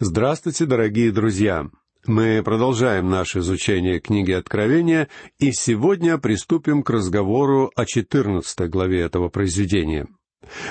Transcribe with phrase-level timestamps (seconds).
[0.00, 1.70] Здравствуйте, дорогие друзья!
[2.04, 9.28] Мы продолжаем наше изучение книги Откровения, и сегодня приступим к разговору о 14 главе этого
[9.28, 10.08] произведения.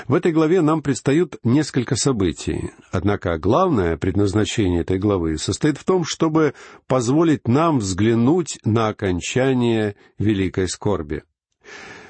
[0.06, 6.04] В этой главе нам предстают несколько событий, однако главное предназначение этой главы состоит в том,
[6.04, 6.52] чтобы
[6.86, 11.22] позволить нам взглянуть на окончание великой скорби.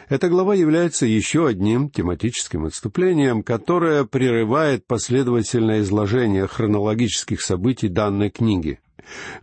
[0.09, 8.81] Эта глава является еще одним тематическим отступлением, которое прерывает последовательное изложение хронологических событий данной книги.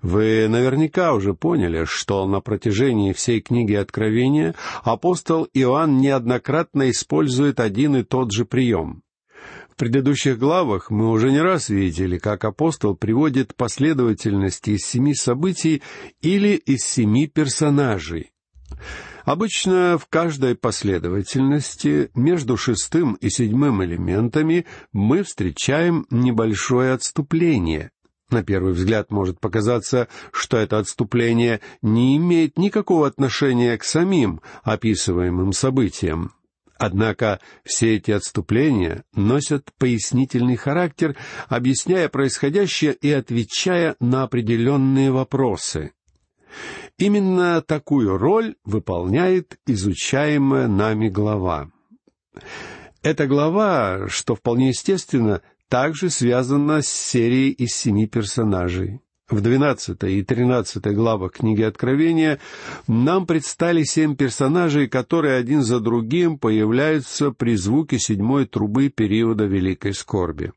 [0.01, 7.95] Вы наверняка уже поняли, что на протяжении всей книги Откровения апостол Иоанн неоднократно использует один
[7.95, 9.03] и тот же прием.
[9.69, 15.81] В предыдущих главах мы уже не раз видели, как апостол приводит последовательность из семи событий
[16.21, 18.31] или из семи персонажей.
[19.25, 27.91] Обычно в каждой последовательности между шестым и седьмым элементами мы встречаем небольшое отступление.
[28.29, 35.51] На первый взгляд может показаться, что это отступление не имеет никакого отношения к самим описываемым
[35.51, 36.31] событиям.
[36.79, 41.15] Однако все эти отступления носят пояснительный характер,
[41.47, 45.91] объясняя происходящее и отвечая на определенные вопросы.
[47.01, 51.71] Именно такую роль выполняет изучаемая нами глава.
[53.01, 58.99] Эта глава, что вполне естественно, также связана с серией из семи персонажей.
[59.31, 62.37] В двенадцатой и тринадцатой главах книги Откровения
[62.87, 69.95] нам предстали семь персонажей, которые один за другим появляются при звуке седьмой трубы периода Великой
[69.95, 70.51] Скорби.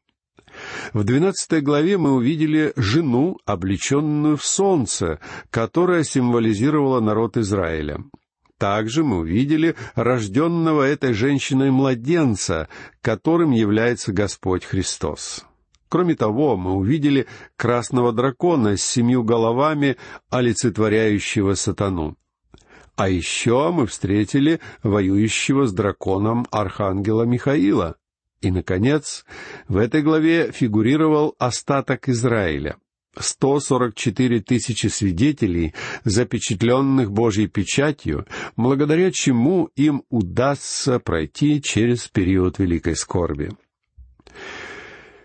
[0.93, 5.21] В двенадцатой главе мы увидели жену, облеченную в солнце,
[5.51, 8.05] которая символизировала народ Израиля.
[8.59, 12.69] Также мы увидели рожденного этой женщиной младенца,
[13.01, 15.45] которым является Господь Христос.
[15.89, 17.27] Кроме того, мы увидели
[17.57, 19.97] красного дракона с семью головами,
[20.31, 22.17] олицетворяющего сатану.
[22.97, 27.97] А еще мы встретили воюющего с драконом архангела Михаила.
[28.45, 29.25] И, наконец,
[29.69, 32.77] в этой главе фигурировал остаток Израиля.
[33.17, 35.73] 144 тысячи свидетелей,
[36.05, 43.51] запечатленных Божьей печатью, благодаря чему им удастся пройти через период великой скорби.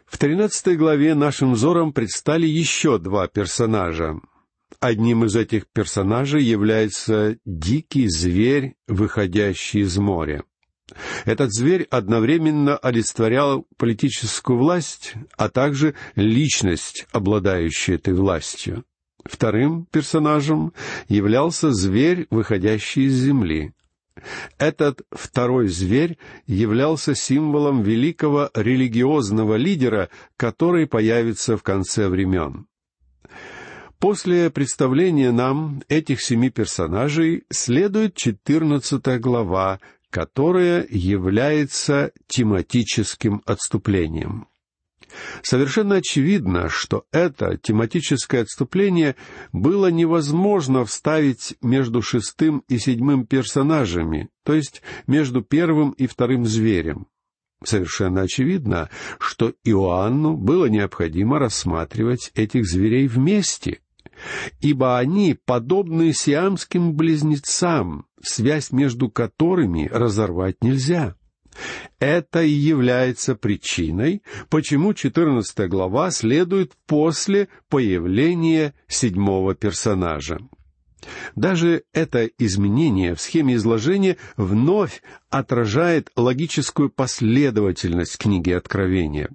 [0.05, 4.15] В тринадцатой главе нашим взором предстали еще два персонажа.
[4.79, 10.43] Одним из этих персонажей является дикий зверь, выходящий из моря.
[11.25, 18.83] Этот зверь одновременно олицетворял политическую власть, а также личность, обладающая этой властью.
[19.23, 20.73] Вторым персонажем
[21.07, 23.73] являлся зверь, выходящий из земли.
[24.57, 32.65] Этот второй зверь являлся символом великого религиозного лидера, который появится в конце времен.
[33.99, 39.79] После представления нам этих семи персонажей следует четырнадцатая глава,
[40.09, 44.47] которое является тематическим отступлением.
[45.41, 49.15] Совершенно очевидно, что это тематическое отступление
[49.51, 57.07] было невозможно вставить между шестым и седьмым персонажами, то есть между первым и вторым зверем.
[57.63, 58.89] Совершенно очевидно,
[59.19, 63.81] что Иоанну было необходимо рассматривать этих зверей вместе,
[64.59, 71.15] ибо они подобны сиамским близнецам, связь между которыми разорвать нельзя.
[71.99, 80.39] Это и является причиной, почему 14 глава следует после появления седьмого персонажа.
[81.35, 89.29] Даже это изменение в схеме изложения вновь отражает логическую последовательность книги Откровения.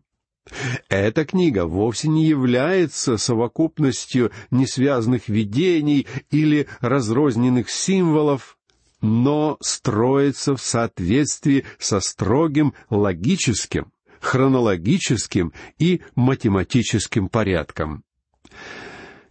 [0.88, 8.58] Эта книга вовсе не является совокупностью несвязанных видений или разрозненных символов,
[9.00, 18.04] но строится в соответствии со строгим логическим, хронологическим и математическим порядком.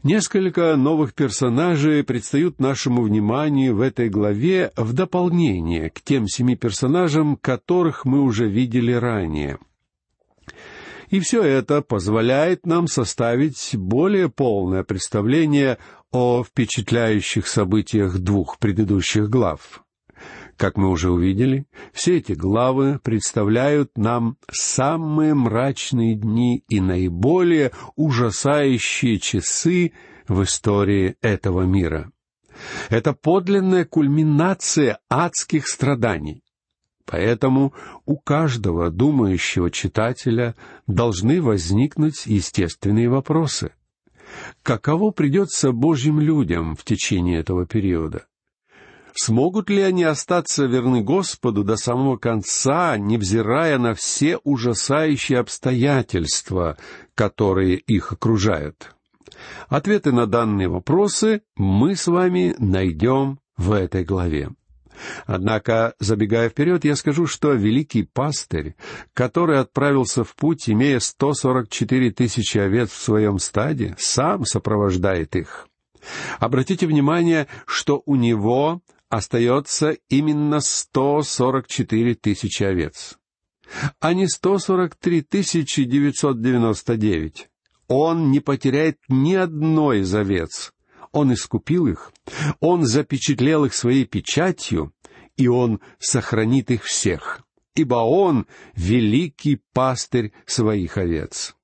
[0.02, 7.38] Несколько новых персонажей предстают нашему вниманию в этой главе в дополнение к тем семи персонажам,
[7.38, 9.60] которых мы уже видели ранее—
[11.14, 15.78] и все это позволяет нам составить более полное представление
[16.12, 19.84] о впечатляющих событиях двух предыдущих глав.
[20.58, 29.20] Как мы уже увидели, все эти главы представляют нам самые мрачные дни и наиболее ужасающие
[29.20, 29.94] часы
[30.28, 32.12] в истории этого мира.
[32.90, 36.43] Это подлинная кульминация адских страданий.
[37.06, 37.74] Поэтому
[38.06, 40.56] у каждого думающего читателя
[40.88, 43.74] должны возникнуть естественные вопросы.
[44.64, 48.26] Каково придется Божьим людям в течение этого периода?
[49.16, 56.78] Смогут ли они остаться верны Господу до самого конца, невзирая на все ужасающие обстоятельства,
[57.14, 58.96] которые их окружают?
[59.68, 64.50] Ответы на данные вопросы мы с вами найдем в этой главе.
[65.26, 68.76] Однако, забегая вперед, я скажу, что великий пастырь,
[69.14, 75.68] который отправился в путь, имея 144 тысячи овец в своем стаде, сам сопровождает их.
[76.40, 83.18] Обратите внимание, что у него остается именно 144 тысячи овец,
[84.00, 87.48] а не 143 тысячи 999.
[87.88, 90.73] Он не потеряет ни одной из овец.
[91.14, 92.12] Он искупил их,
[92.60, 94.94] Он запечатлел их своей печатью,
[95.38, 97.44] и Он сохранит их всех,
[97.76, 98.46] ибо Он—
[98.76, 101.56] великий пастырь своих овец.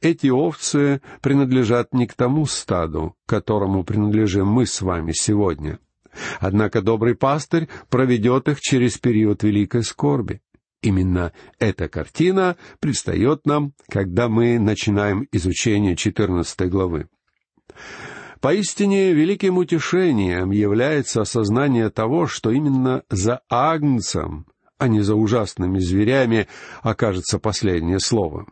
[0.00, 5.78] Эти овцы принадлежат не к тому стаду, которому принадлежим мы с вами сегодня—
[6.38, 10.40] Однако добрый пастырь проведет их через период великой скорби.
[10.82, 17.08] Именно эта картина предстает нам, когда мы начинаем изучение 14 главы.
[18.40, 24.46] Поистине великим утешением является осознание того, что именно за агнцем,
[24.78, 26.48] а не за ужасными зверями,
[26.82, 28.46] окажется последнее слово.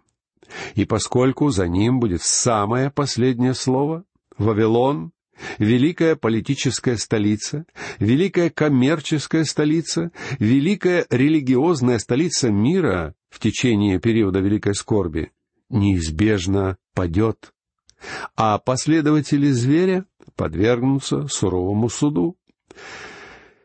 [0.75, 4.05] И поскольку за ним будет самое последнее слово,
[4.37, 5.13] Вавилон
[5.59, 7.65] великая политическая столица,
[7.99, 15.33] великая коммерческая столица, великая религиозная столица мира в течение периода Великой Скорби
[15.71, 17.53] неизбежно падет,
[18.37, 20.05] а последователи зверя
[20.37, 22.37] подвергнутся суровому суду.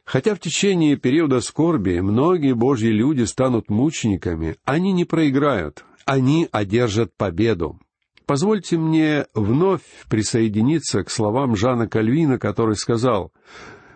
[0.05, 7.15] Хотя в течение периода скорби многие Божьи люди станут мучениками, они не проиграют, они одержат
[7.15, 7.79] победу.
[8.25, 13.33] Позвольте мне вновь присоединиться к словам Жана Кальвина, который сказал,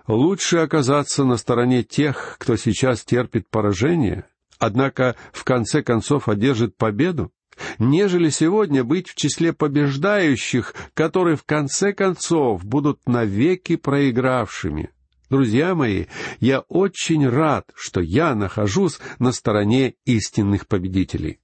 [0.08, 4.26] «Лучше оказаться на стороне тех, кто сейчас терпит поражение,
[4.60, 7.32] однако в конце концов одержит победу,
[7.80, 14.92] нежели сегодня быть в числе побеждающих, которые в конце концов будут навеки проигравшими».
[15.30, 16.06] Друзья мои,
[16.40, 21.40] я очень рад, что я нахожусь на стороне истинных победителей.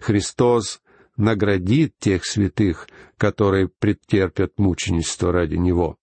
[0.00, 0.80] Христос
[1.16, 2.88] наградит тех святых,
[3.18, 5.98] которые претерпят мученичество ради Него.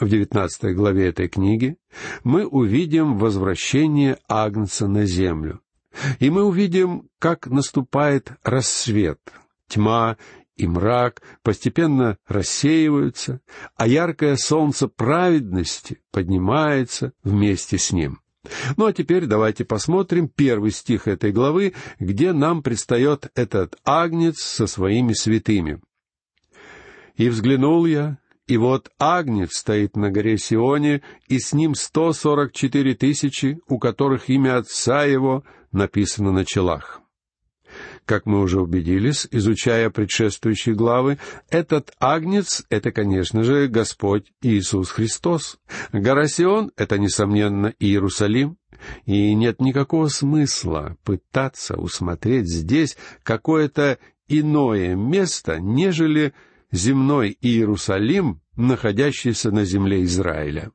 [0.00, 1.76] В девятнадцатой главе этой книги
[2.24, 5.60] мы увидим возвращение Агнца на землю.
[6.18, 9.20] И мы увидим, как наступает рассвет.
[9.68, 10.16] Тьма
[10.56, 13.40] и мрак постепенно рассеиваются,
[13.76, 18.20] а яркое солнце праведности поднимается вместе с ним.
[18.76, 24.66] Ну а теперь давайте посмотрим первый стих этой главы, где нам предстает этот агнец со
[24.66, 25.80] своими святыми.
[27.16, 32.52] «И взглянул я, и вот агнец стоит на горе Сионе, и с ним сто сорок
[32.52, 35.44] четыре тысячи, у которых имя отца его
[35.74, 37.00] написано на челах.
[38.04, 41.18] Как мы уже убедились, изучая предшествующие главы,
[41.48, 45.58] этот агнец— это, конечно же, Господь Иисус Христос.
[45.92, 48.58] Гора Сион— это, несомненно, Иерусалим.
[49.06, 53.98] И нет никакого смысла пытаться усмотреть здесь какое-то
[54.28, 56.34] иное место, нежели
[56.70, 60.72] земной Иерусалим, находящийся на земле Израиля.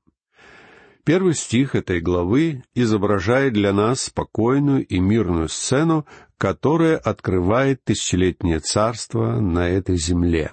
[1.06, 6.06] Первый стих этой главы изображает для нас спокойную и мирную сцену,
[6.38, 10.52] которая открывает тысячелетнее царство на этой земле.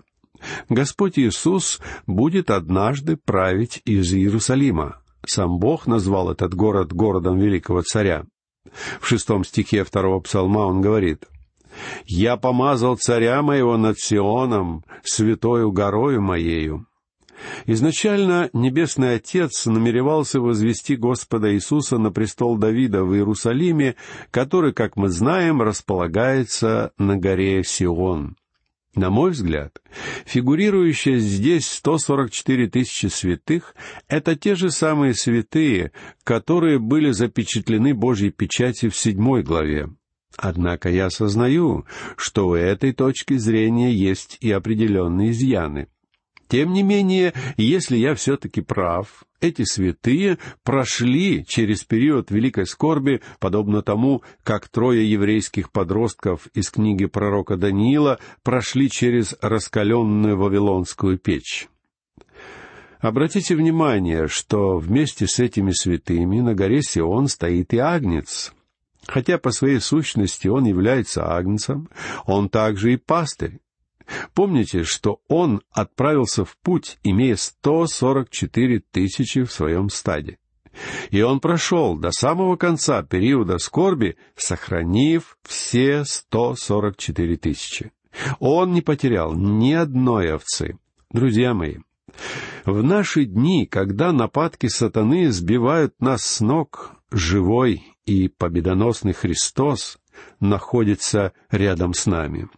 [0.68, 5.02] Господь Иисус будет однажды править из Иерусалима.
[5.26, 8.24] Сам Бог назвал этот город городом великого царя.
[9.00, 11.24] В шестом стихе второго псалма он говорит,
[12.04, 16.86] «Я помазал царя моего над Сионом, святою горою моею».
[17.66, 23.96] Изначально Небесный Отец намеревался возвести Господа Иисуса на престол Давида в Иерусалиме,
[24.30, 28.36] который, как мы знаем, располагается на горе Сион.
[28.94, 29.76] На мой взгляд,
[30.24, 33.74] фигурирующие здесь 144 тысячи святых—
[34.08, 35.92] это те же самые святые,
[36.24, 39.90] которые были запечатлены Божьей печати в седьмой главе.
[40.38, 41.84] Однако я осознаю,
[42.16, 45.88] что у этой точки зрения есть и определенные изъяны—
[46.48, 53.82] тем не менее, если я все-таки прав, эти святые прошли через период великой скорби, подобно
[53.82, 61.68] тому, как трое еврейских подростков из книги пророка Даниила прошли через раскаленную вавилонскую печь.
[63.00, 68.52] Обратите внимание, что вместе с этими святыми на горе Сион стоит и Агнец.
[69.06, 71.88] Хотя по своей сущности он является Агнцем,
[72.24, 73.60] он также и пастырь.
[74.34, 80.38] Помните, что он отправился в путь, имея 144 тысячи в своем стаде.
[81.10, 87.92] И он прошел до самого конца периода скорби, сохранив все 144 тысячи.
[88.38, 90.78] Он не потерял ни одной овцы.
[91.10, 91.76] Друзья мои,
[92.64, 99.98] в наши дни, когда нападки сатаны сбивают нас с ног, живой и победоносный Христос
[100.40, 102.48] находится рядом с нами.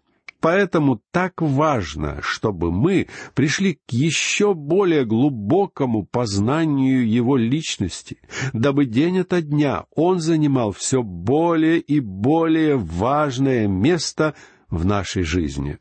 [0.41, 8.19] Поэтому так важно, чтобы мы пришли к еще более глубокому познанию Его личности,
[8.53, 14.35] дабы день ото дня Он занимал все более и более важное место
[14.71, 15.79] в нашей жизни.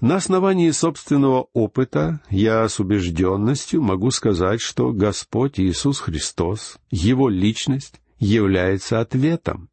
[0.00, 8.00] На основании собственного опыта я с убежденностью могу сказать, что Господь Иисус Христос, Его личность,
[8.18, 9.68] является ответом.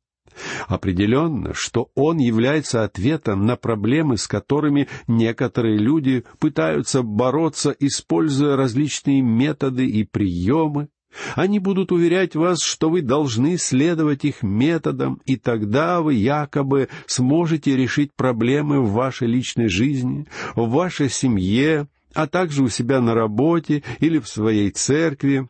[0.67, 9.21] Определенно, что Он является ответом на проблемы, с которыми некоторые люди пытаются бороться, используя различные
[9.21, 10.89] методы и приемы.
[11.35, 17.75] Они будут уверять вас, что вы должны следовать их методам, и тогда вы якобы сможете
[17.75, 23.83] решить проблемы в вашей личной жизни, в вашей семье, а также у себя на работе
[23.99, 25.49] или в своей церкви.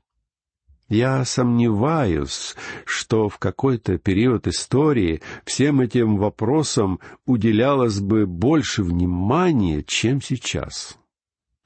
[0.90, 10.20] Я сомневаюсь, что в какой-то период истории всем этим вопросам уделялось бы больше внимания, чем
[10.20, 10.98] сейчас.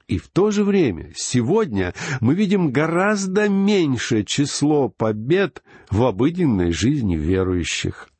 [0.06, 7.16] И в то же время сегодня мы видим гораздо меньшее число побед в обыденной жизни
[7.16, 8.10] верующих.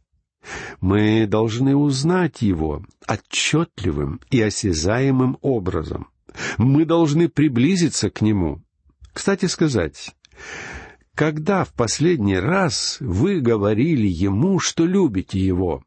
[0.80, 6.08] Мы должны узнать его отчетливым и осязаемым образом.
[6.56, 8.62] Мы должны приблизиться к нему.
[9.12, 10.14] Кстати сказать,
[11.14, 15.82] когда в последний раз вы говорили ему, что любите его?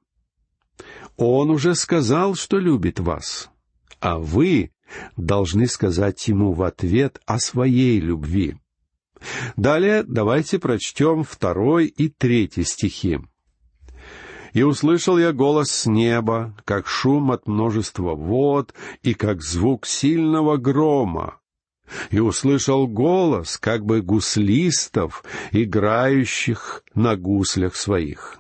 [1.18, 3.50] Он уже сказал, что любит вас,
[4.00, 4.72] а вы
[5.18, 8.56] должны сказать ему в ответ о своей любви.
[9.56, 13.20] Далее давайте прочтем второй и третий стихи.
[14.54, 20.58] «И услышал я голос с неба, как шум от множества вод и как звук сильного
[20.58, 21.40] грома,
[22.12, 28.40] и услышал голос, как бы гуслистов, играющих на гуслях своих.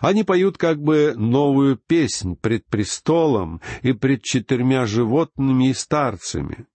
[0.00, 6.66] Они поют как бы новую песнь пред престолом и пред четырьмя животными и старцами.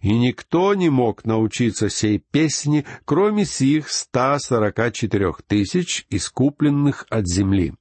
[0.00, 7.26] И никто не мог научиться сей песни, кроме сих ста сорока четырех тысяч, искупленных от
[7.28, 7.74] земли.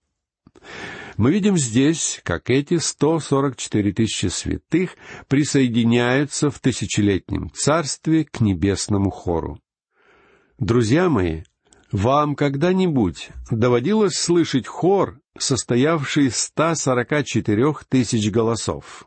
[1.19, 4.95] Мы видим здесь, как эти 144 тысячи святых
[5.27, 9.59] присоединяются в тысячелетнем царстве к небесному хору.
[10.59, 11.41] Друзья мои,
[11.91, 19.05] вам когда-нибудь доводилось слышать хор, состоявший из 144 тысяч голосов?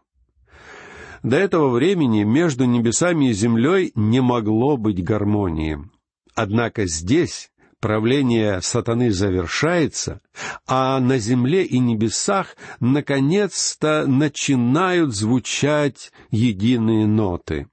[1.22, 5.78] До этого времени между небесами и землей не могло быть гармонии.
[6.34, 7.50] Однако здесь
[7.82, 10.20] правление сатаны завершается,
[10.68, 17.66] а на земле и небесах наконец-то начинают звучать единые ноты.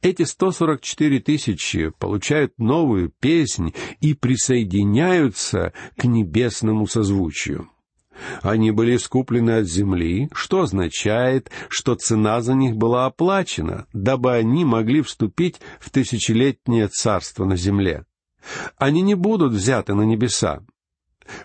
[0.00, 7.68] Эти 144 тысячи получают новую песнь и присоединяются к небесному созвучию.
[8.40, 14.64] Они были скуплены от земли, что означает, что цена за них была оплачена, дабы они
[14.64, 18.06] могли вступить в тысячелетнее царство на земле
[18.78, 20.64] они не будут взяты на небеса.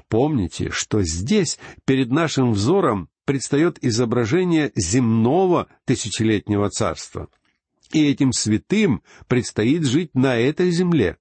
[0.08, 7.30] Помните, что здесь перед нашим взором предстает изображение земного тысячелетнего царства.
[7.92, 11.18] И этим святым предстоит жить на этой земле,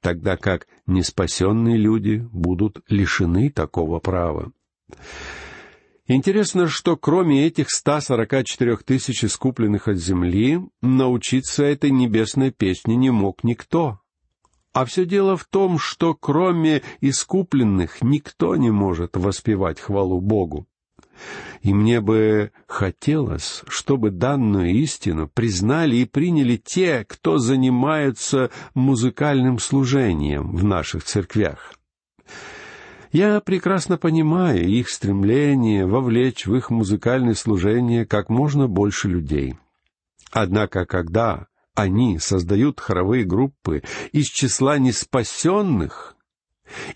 [0.00, 4.52] тогда как неспасенные люди будут лишены такого права.
[6.06, 13.44] Интересно, что кроме этих 144 тысяч искупленных от земли, научиться этой небесной песне не мог
[13.44, 14.00] никто.
[14.72, 20.66] А все дело в том, что кроме искупленных никто не может воспевать хвалу Богу.
[21.62, 30.54] И мне бы хотелось, чтобы данную истину признали и приняли те, кто занимаются музыкальным служением
[30.54, 31.74] в наших церквях.
[33.10, 39.56] Я прекрасно понимаю их стремление вовлечь в их музыкальное служение как можно больше людей.
[40.30, 41.46] Однако, когда
[41.78, 46.16] они создают хоровые группы из числа неспасенных,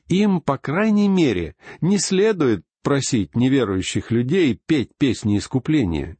[0.08, 6.16] им, по крайней мере, не следует просить неверующих людей петь песни искупления.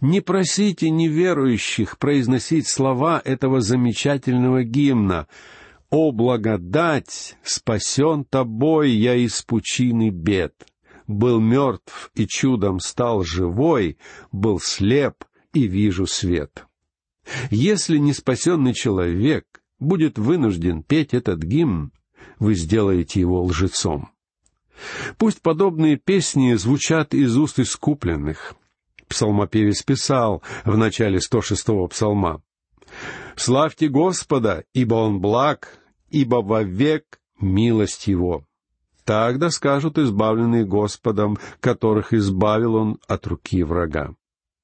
[0.00, 5.26] Не просите неверующих произносить слова этого замечательного гимна
[5.90, 10.54] «О благодать, спасен тобой я из пучины бед,
[11.08, 13.98] был мертв и чудом стал живой,
[14.30, 16.68] был слеп и вижу свет».
[17.50, 19.44] Если неспасенный человек
[19.78, 21.92] будет вынужден петь этот гимн,
[22.38, 24.10] вы сделаете его лжецом.
[25.16, 28.54] Пусть подобные песни звучат из уст искупленных.
[29.08, 32.42] Псалмопевец писал в начале 106-го псалма.
[33.36, 35.78] «Славьте Господа, ибо Он благ,
[36.10, 38.44] ибо вовек милость Его».
[39.04, 44.14] Тогда скажут избавленные Господом, которых избавил Он от руки врага.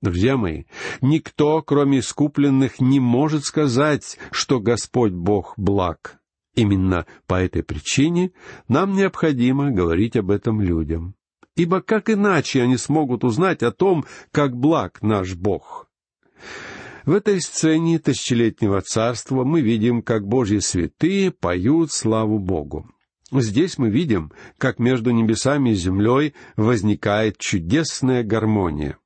[0.04, 0.64] Друзья мои,
[1.00, 6.18] никто, кроме искупленных, не может сказать, что Господь Бог благ.
[6.54, 8.32] Именно по этой причине
[8.68, 11.14] нам необходимо говорить об этом людям.
[11.56, 15.88] Ибо как иначе они смогут узнать о том, как благ наш Бог?
[17.06, 22.86] В этой сцене тысячелетнего царства мы видим, как Божьи святые поют славу Богу.
[23.32, 28.98] Здесь мы видим, как между небесами и землей возникает чудесная гармония.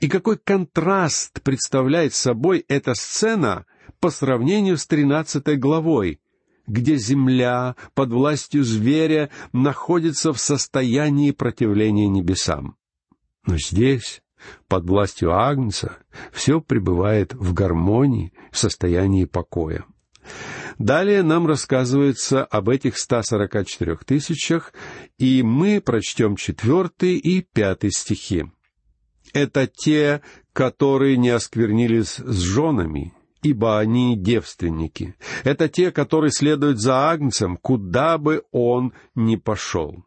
[0.00, 3.66] И какой контраст представляет собой эта сцена
[4.00, 6.20] по сравнению с тринадцатой главой,
[6.66, 12.76] где земля под властью зверя находится в состоянии противления небесам.
[13.46, 14.22] Но здесь,
[14.68, 15.98] под властью Агнца,
[16.32, 19.84] все пребывает в гармонии, в состоянии покоя.
[20.78, 24.72] Далее нам рассказывается об этих 144 тысячах,
[25.18, 28.46] и мы прочтем четвертый и пятый стихи.
[29.32, 35.14] Это те, которые не осквернились с женами, ибо они девственники.
[35.44, 40.04] Это те, которые следуют за Агнцем, куда бы он ни пошел.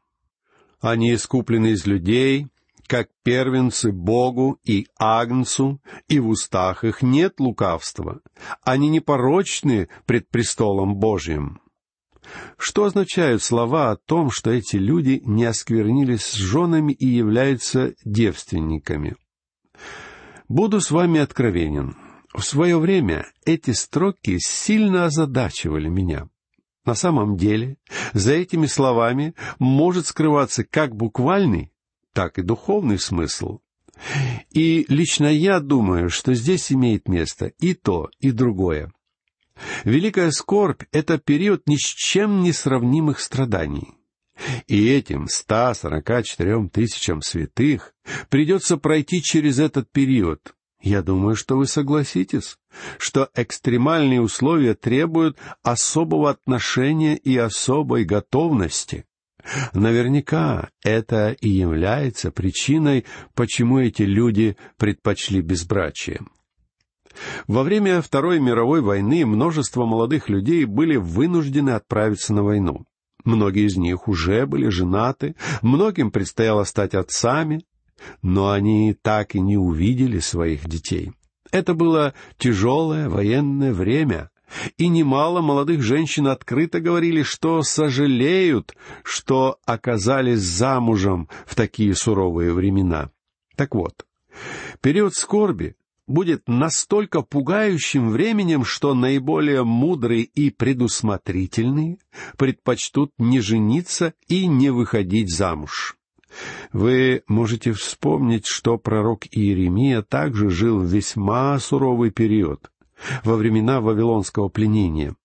[0.80, 2.48] Они искуплены из людей,
[2.88, 8.22] как первенцы Богу и Агнцу, и в устах их нет лукавства.
[8.62, 11.60] Они непорочны пред престолом Божьим.
[12.58, 19.16] Что означают слова о том, что эти люди не осквернились с женами и являются девственниками?
[20.48, 21.96] Буду с вами откровенен.
[22.34, 26.28] В свое время эти строки сильно озадачивали меня.
[26.86, 27.78] На самом деле,
[28.14, 31.72] за этими словами может скрываться как буквальный,
[32.14, 33.60] так и духовный смысл.
[34.52, 38.92] И лично я думаю, что здесь имеет место и то, и другое.
[39.84, 43.94] Великая скорбь— это период ни с чем не сравнимых страданий.
[44.68, 47.94] И этим 144 тысячам святых
[48.30, 52.60] придется пройти через этот период, я думаю, что вы согласитесь,
[53.00, 59.06] что экстремальные условия требуют особого отношения и особой готовности.
[59.74, 66.22] Наверняка это и является причиной, почему эти люди предпочли безбрачие.
[67.48, 72.86] Во время Второй мировой войны множество молодых людей были вынуждены отправиться на войну.
[73.24, 77.66] Многие из них уже были женаты, многим предстояло стать отцами,
[78.22, 81.12] но они так и не увидели своих детей.
[81.52, 84.30] Это было тяжелое военное время,
[84.78, 93.10] и немало молодых женщин открыто говорили, что сожалеют, что оказались замужем в такие суровые времена.
[93.56, 94.06] Так вот,
[94.82, 95.76] период скорби
[96.08, 101.98] будет настолько пугающим временем, что наиболее мудрые и предусмотрительные
[102.38, 105.98] предпочтут не жениться и не выходить замуж.
[106.74, 112.72] Вы можете вспомнить, что пророк Иеремия также жил в весьма суровый период,
[113.24, 115.16] во времена Вавилонского пленения.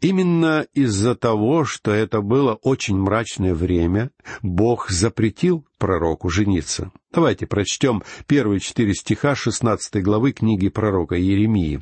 [0.00, 4.10] Именно из-за того, что это было очень мрачное время,
[4.42, 6.92] Бог запретил пророку жениться.
[7.12, 11.80] Давайте прочтем первые четыре стиха шестнадцатой главы книги пророка Иеремии.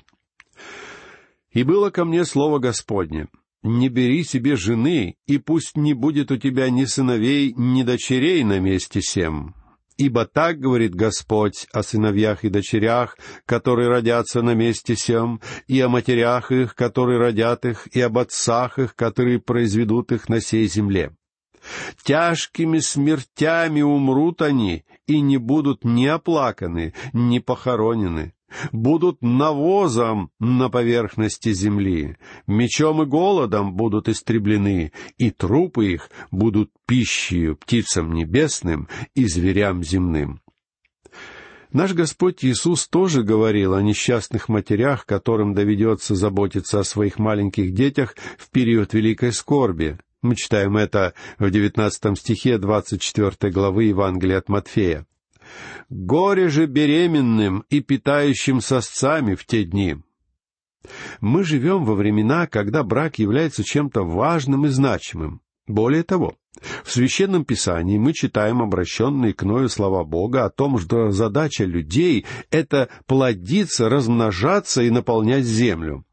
[1.52, 3.28] «И было ко мне слово Господне,
[3.62, 8.60] не бери себе жены, и пусть не будет у тебя ни сыновей, ни дочерей на
[8.60, 9.54] месте сем.
[9.96, 15.88] Ибо так говорит Господь о сыновьях и дочерях, которые родятся на месте сем, и о
[15.88, 21.12] матерях их, которые родят их, и об отцах их, которые произведут их на сей земле.
[22.02, 28.33] Тяжкими смертями умрут они, и не будут ни оплаканы, ни похоронены
[28.72, 37.54] будут навозом на поверхности земли, мечом и голодом будут истреблены, и трупы их будут пищей
[37.54, 40.40] птицам небесным и зверям земным.
[41.72, 48.14] Наш Господь Иисус тоже говорил о несчастных матерях, которым доведется заботиться о своих маленьких детях
[48.38, 49.98] в период великой скорби.
[50.22, 55.04] Мы читаем это в девятнадцатом стихе двадцать четвертой главы Евангелия от Матфея.
[55.88, 59.96] Горе же беременным и питающим сосцами в те дни.
[61.20, 65.40] Мы живем во времена, когда брак является чем-то важным и значимым.
[65.66, 66.34] Более того,
[66.84, 72.26] в Священном Писании мы читаем обращенные к Ною слова Бога о том, что задача людей—
[72.50, 76.04] это плодиться, размножаться и наполнять землю.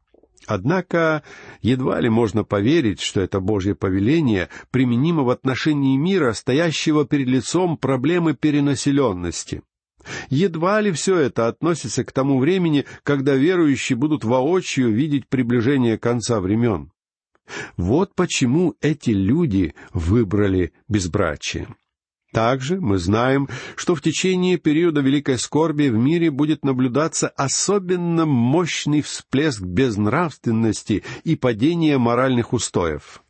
[0.46, 1.22] Однако
[1.60, 7.76] едва ли можно поверить, что это Божье повеление применимо в отношении мира, стоящего перед лицом
[7.76, 9.62] проблемы перенаселенности.
[10.30, 16.40] Едва ли все это относится к тому времени, когда верующие будут воочию видеть приближение конца
[16.40, 16.90] времен.
[17.76, 21.68] Вот почему эти люди выбрали безбрачие.
[22.32, 29.02] Также мы знаем, что в течение периода Великой Скорби в мире будет наблюдаться особенно мощный
[29.02, 33.22] всплеск безнравственности и падения моральных устоев.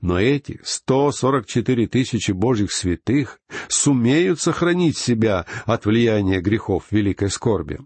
[0.00, 7.78] Но эти 144 тысячи Божьих святых сумеют сохранить себя от влияния грехов Великой Скорби.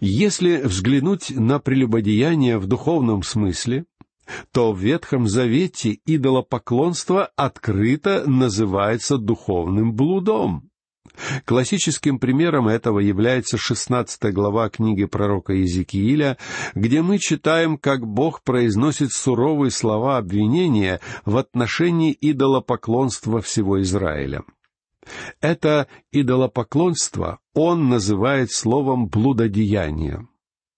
[0.00, 3.84] Если взглянуть на прелюбодеяние в духовном смысле,
[4.52, 10.70] то в Ветхом Завете идолопоклонство открыто называется духовным блудом.
[11.44, 16.36] Классическим примером этого является шестнадцатая глава книги пророка Иезекииля,
[16.74, 24.42] где мы читаем, как Бог произносит суровые слова обвинения в отношении идолопоклонства всего Израиля.
[25.40, 30.26] Это идолопоклонство он называет словом «блудодеяние».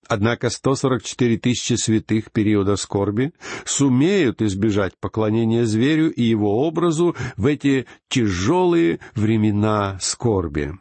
[0.09, 3.33] Однако 144 тысячи святых периода скорби
[3.67, 10.73] сумеют избежать поклонения зверю и его образу в эти тяжелые времена скорби.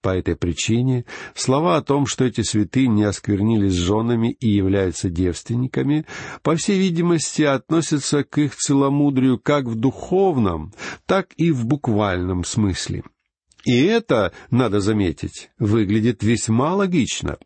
[0.00, 6.06] По этой причине слова о том, что эти святые не осквернились женами и являются девственниками,
[6.42, 10.72] по всей видимости, относятся к их целомудрию как в духовном,
[11.04, 13.02] так и в буквальном смысле.
[13.64, 17.38] И это, надо заметить, выглядит весьма логично.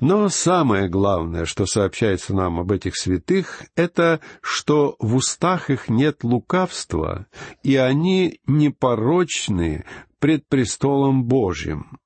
[0.00, 6.22] Но самое главное, что сообщается нам об этих святых, это, что в устах их нет
[6.22, 7.26] лукавства,
[7.62, 9.84] и они непорочны
[10.20, 11.98] пред престолом Божьим.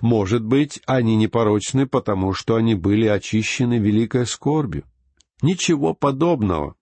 [0.00, 4.84] Может быть, они непорочны, потому что они были очищены великой скорбью.
[5.42, 6.76] Ничего подобного.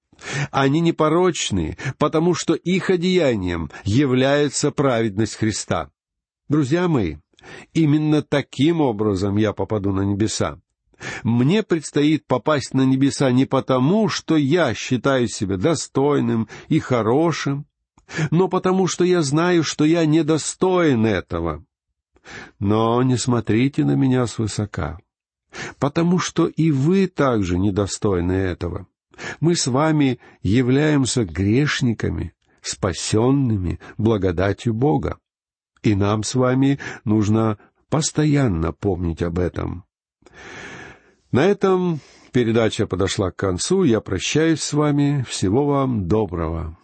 [0.51, 5.91] Они непорочны, потому что их одеянием является праведность Христа.
[6.49, 7.17] Друзья мои,
[7.73, 10.59] Именно таким образом я попаду на небеса.
[11.23, 17.67] Мне предстоит попасть на небеса не потому, что я считаю себя достойным и хорошим,
[18.31, 21.65] но потому, что я знаю, что я недостоин этого.
[22.59, 24.99] Но не смотрите на меня свысока,
[25.79, 28.87] потому что и вы также недостойны этого.
[29.41, 35.19] Мы с вами являемся грешниками, спасенными благодатью Бога.
[35.83, 39.85] И нам с вами нужно постоянно помнить об этом.
[41.33, 42.01] На этом
[42.33, 43.85] передача подошла к концу.
[43.85, 45.25] Я прощаюсь с вами.
[45.29, 46.79] Всего вам доброго.